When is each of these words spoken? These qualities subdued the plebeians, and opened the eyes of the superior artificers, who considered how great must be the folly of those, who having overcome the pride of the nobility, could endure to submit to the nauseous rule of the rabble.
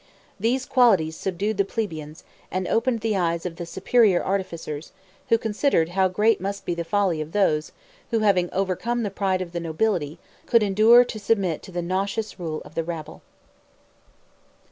These 0.39 0.65
qualities 0.65 1.15
subdued 1.15 1.57
the 1.57 1.63
plebeians, 1.63 2.23
and 2.49 2.67
opened 2.67 3.01
the 3.01 3.15
eyes 3.15 3.45
of 3.45 3.57
the 3.57 3.67
superior 3.67 4.23
artificers, 4.23 4.93
who 5.29 5.37
considered 5.37 5.89
how 5.89 6.07
great 6.07 6.41
must 6.41 6.65
be 6.65 6.73
the 6.73 6.83
folly 6.83 7.21
of 7.21 7.33
those, 7.33 7.71
who 8.09 8.21
having 8.21 8.51
overcome 8.51 9.03
the 9.03 9.11
pride 9.11 9.43
of 9.43 9.51
the 9.51 9.59
nobility, 9.59 10.17
could 10.47 10.63
endure 10.63 11.05
to 11.05 11.19
submit 11.19 11.61
to 11.61 11.71
the 11.71 11.83
nauseous 11.83 12.39
rule 12.39 12.63
of 12.65 12.73
the 12.73 12.83
rabble. 12.83 13.21